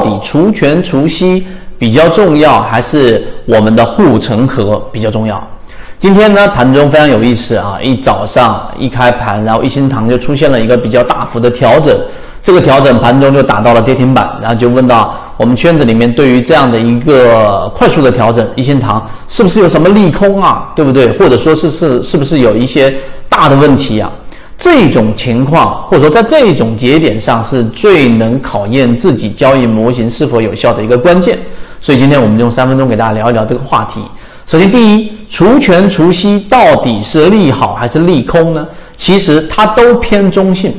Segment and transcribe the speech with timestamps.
[0.00, 1.46] 底除权除息
[1.78, 5.42] 比较重要，还是我们的护城河比较重要？
[5.98, 7.78] 今天呢，盘中非常有意思啊！
[7.82, 11.94] 一早上一开盘，然后一心堂就出现了一个比较大幅的调整，
[12.42, 20.72] 这个调整盘中就打到了跌停板，然后就问到我们圈子里面，对于这样的一个快速的调整，一心堂是不是有什么利空啊？
[20.74, 21.12] 对不对？
[21.18, 22.94] 或者说是是是不是有一些
[23.28, 24.10] 大的问题啊？
[24.60, 31.38] 这种情况，或者说在这种节点上，是最能考验自己交易模型是否有效的一个关键。
[31.80, 34.02] 所以今天我们用三分钟给大家聊一聊这个话题。
[34.44, 38.66] 首先，第一，除权除息到底是利好还是利空呢？
[38.94, 40.70] 其实它都偏中性。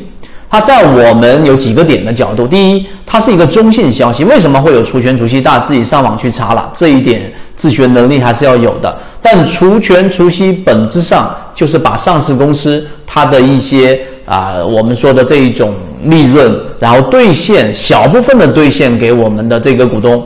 [0.47, 4.23] 它在我们有几个点的角度，第一，它是一个中性消息。
[4.25, 5.41] 为什么会有除权除息？
[5.41, 8.95] 大家自己上网去查了，这一点自学能力还是要有的。
[9.21, 15.73] 但除权除息本质上就是把上市公司它的一些啊，我们说的这一种
[16.05, 20.23] 利润，然后兑现小部分的兑现给我们的这个股东。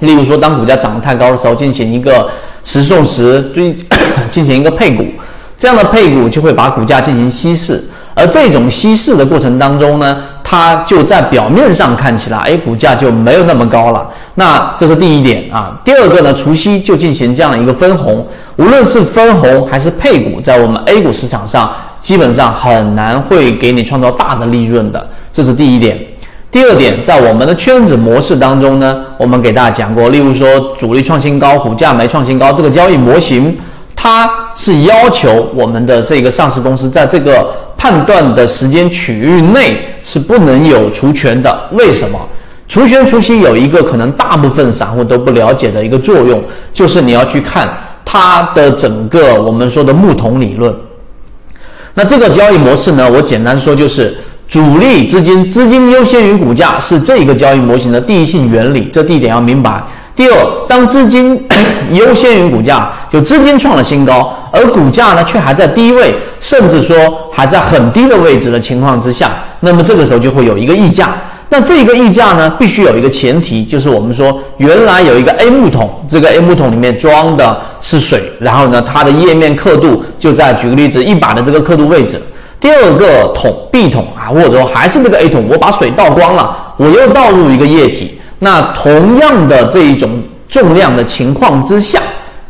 [0.00, 2.30] 例如说，当股价涨得太高的时候，进行一个
[2.64, 3.76] 十送十，进
[4.30, 5.04] 进行一个配股，
[5.56, 7.84] 这样的配股就会把股价进行稀释。
[8.14, 14.06] 而这种稀释的过程当中呢，它就在表面上看起来，哎，股价就没有那么高了。
[14.34, 15.78] 那这是第一点啊。
[15.84, 25.08] 第二个呢，除夕就进行这样的一个分红，无论是分红还是配股，在我们 A 股市场上，基本上很难会给你创造大的利润的。
[25.32, 25.98] 这是第一点。
[26.50, 33.56] 第二点，在我们的圈子模式当中呢，我们给大家讲过，例如说主力创新高，股价没创新高，这个交易模型，
[33.94, 41.68] 它是要求我们的这个上市公司在这个判断的时间区域内是不能有除权的。
[41.72, 42.20] 为什么？
[42.68, 46.42] 除权除息有一个可能大部分散户都不了解的一个作用，
[46.74, 47.66] 就是你要去看
[48.04, 50.70] 它的整个我们说的木桶理论。
[51.94, 54.14] 那这个交易模式呢，我简单说就是。
[54.50, 59.80] 主力资金资金优先于股价是这个交易模型的第一性原理，这第一点要明白。
[60.16, 60.34] 第二，
[60.66, 61.40] 当资金
[61.94, 66.96] 优先于股价，就资金创了新高，而股价呢却还在低位，甚至说
[67.32, 69.30] 还在很低的位置的情况之下，
[69.60, 71.14] 那么这个时候就会有一个溢价。
[71.52, 82.22] 那这个溢价呢，必须有一个前提，就是我们说原来有一个 A 木桶，这个 A 木桶里面装的是水，然后呢它的页面刻度就在举个例子一把的这个刻度位置。
[82.60, 92.00] 第二个桶 B 桶啊，或者说还是这个 A 桶，我把水倒光了，我又倒入一个液体，那同样的这一种重量的情况之下，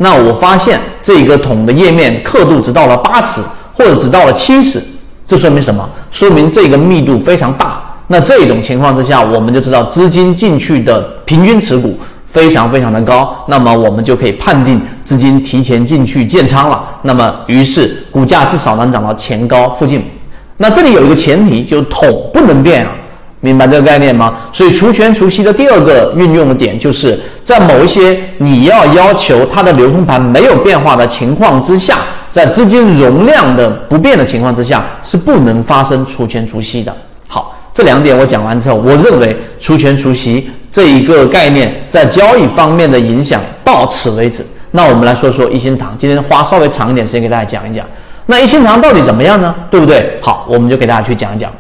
[0.03, 3.41] 那我发现这个桶的页面刻度只到了八十，
[3.75, 4.83] 或者只到了七十，
[5.27, 5.89] 这说明什么？
[6.11, 7.83] 说明这个密度非常大。
[8.09, 11.99] 那这种情况之下，我们就知道资金进去的平均持股。
[12.27, 16.81] 非常非常的高，那么我们就可以判定资金提前进去建仓了。
[17.03, 20.01] 那么于是股价至少能涨到前高附近。
[20.59, 22.93] 那这里有一个前提，就是桶不能变啊，
[23.41, 24.35] 明白这个概念吗？
[24.53, 31.99] 所以除权除息的第二个运用的点，就是在某一些你要要求它的流通盘没有变化的情况之下，
[32.31, 36.95] 在资金容量的不变的情况之下，是不能发生除权除息的。
[37.27, 40.51] 好，这两点我讲完之后，我认为除权除息。
[40.73, 44.47] 这一个概念在交易方面的影响到此为止。
[44.71, 47.85] 那我们来说说一心堂，今天花稍微长一点时间给大家讲一讲。
[48.27, 49.53] 那一心堂到底怎么样呢？
[49.69, 50.17] 对不对？
[50.23, 51.51] 好，我们就给大家去讲一讲。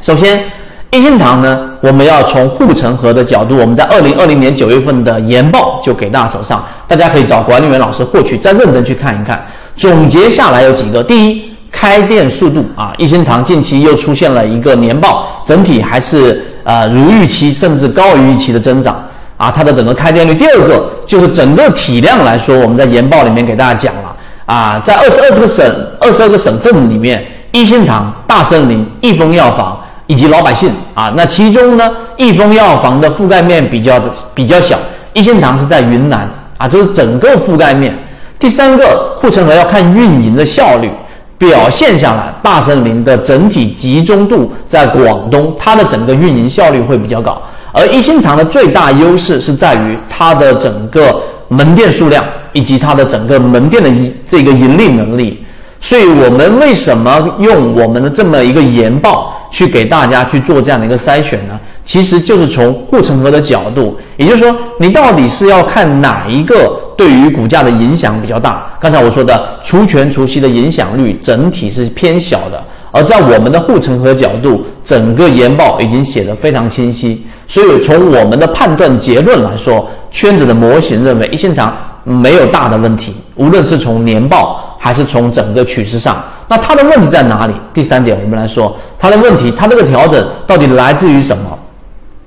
[0.00, 0.42] 首先，
[0.90, 9.46] 一心堂呢，我们要从护城河的角度，我们在二零二零年九月份的研报就给大家手上，大家可以找管理员老师获取，再认真去看一看。
[9.76, 16.46] 总结下来有几个：第一，开店速度啊，一心堂近期又出现了一个年报，整体还是。
[16.62, 19.02] 呃，如预期甚至高于预期的增长
[19.38, 20.34] 啊，它的整个开店率。
[20.34, 24.14] 第二个就是整个体量来说，我们在研报里面给大家讲了
[24.44, 25.64] 啊，在二十二个省、
[25.98, 29.80] 二十二个省份里面，一心堂、大森林、益丰药房
[30.10, 34.76] 以及老百姓啊，那其中呢，益丰药房的覆盖面比较的比较小，
[35.12, 36.28] 一心堂是在云南
[36.58, 37.96] 啊，这是整个覆盖面。
[38.36, 40.90] 第三个护城河要看运营的效率。
[41.38, 47.40] 表现下来，大森林的整体集中度在广东，它的整个运营效率会比较高。
[47.72, 51.18] 而一心堂的最大优势是在于它的整个
[51.48, 52.22] 门店数量
[52.52, 53.88] 以及它的整个门店的
[54.26, 55.42] 这个盈利能力。
[55.80, 61.58] 所以我们为什么用我们的这么一个研报去给大家去做这样的一个筛选呢？
[61.84, 68.64] 其实就是从护城河的角度，也就是说，你到底是要看哪一个对于股价的影响比较大？
[68.78, 72.62] 刚才我说的除权除息的影响率整体是偏小的，
[72.92, 77.26] 而在我们的护城河角度，整个研报已经写得非常清晰。
[77.48, 86.22] 所以从我们的判断结论来说，圈子的模型认为一线堂没有大的问题，无论是从年报还是从整个趋势上。
[86.50, 87.54] 那它的问题在哪里？
[87.72, 91.56] 第三点，我们来说它的问题，它这个调整到底来自于什么？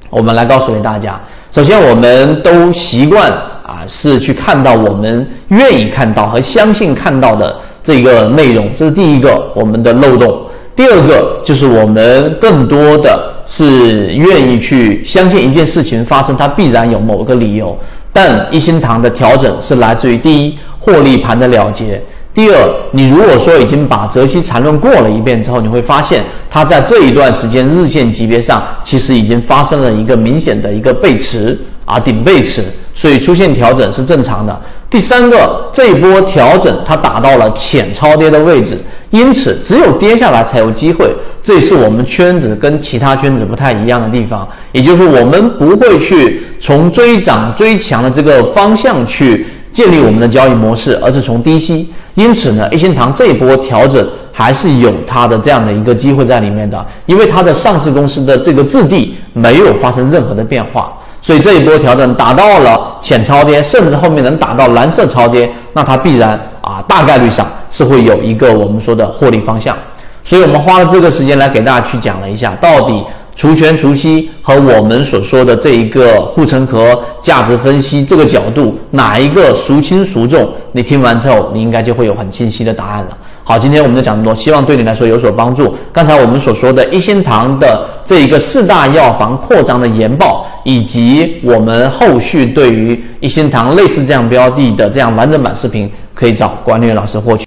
[0.10, 1.20] 我们来告诉给大家。
[1.52, 7.54] 首先，我们都习惯啊是去看到我们愿意看到和相信看到的
[7.84, 10.44] 这个内容，这是第一个我们的漏洞。
[10.74, 17.78] 第二个就是我们更多的是愿意去相信一件事情发生，它必然有某个理由。
[18.14, 22.02] 但一心堂的调整是来自于第一获利盘的了结。
[22.34, 22.56] 第二，
[22.92, 32.64] 你如果说已经把泽西缠论过了一遍之后，你会发现它在这一段时间日线级别上其实已经发生了一个明显的一个背驰啊顶背驰，
[32.96, 34.62] 所以出现调整是正常的。
[34.90, 38.80] 第三个，这一波调整它打到了浅超跌的位置，
[39.12, 41.14] 因此只有跌下来才有机会。
[41.44, 51.94] 这也是我们圈子跟其他圈子不太一样的地方，也就是我们不会去从追涨追强的这个方向去建立我们的交易模式，而是从低吸。
[52.16, 69.76] 因此呢，一心堂这一波调整还是有它的这样的一个机会在里面的，因为它的上市公司的这个质地没有发生任何的变化，所以这一波调整达到了浅超跌，甚至后面能达到蓝色超跌，那它必然啊大概率上是会有一个我们说的获利方向。
[70.24, 73.04] 所以我们花了这个时间来给大家去讲了一下，到底。
[73.36, 80.48] 除权除息和我们所说的这一个护城河价值分析这个角度，哪一个孰轻孰重？
[80.72, 83.18] 你听完之后，你应该就会有很清晰的答案了。
[83.44, 85.76] 好，今天我们就讲这么多，希望对你来说有所帮助。
[85.92, 97.46] 刚才我们所说的一心堂的这一个四大药房扩张的研报，以及我们后续对于一心堂类似这样标的的这样完整版视频，可以找管理员老师获取。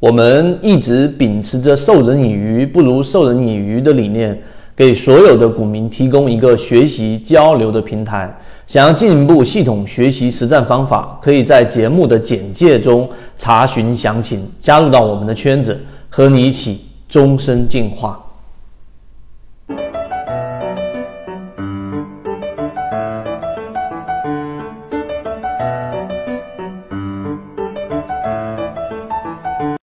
[0.00, 4.38] 我们一直秉持着授人以鱼不如授人以渔的理念。
[4.76, 8.34] 给所有的股民提供一个学习交流的平台。
[8.66, 13.06] 想要进一步系统学习实战方法，可以在节目的简介中
[13.36, 15.78] 查询详情，加入到我们的圈子，
[16.08, 18.18] 和你一起终身进化。